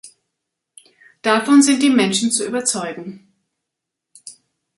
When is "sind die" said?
1.61-1.91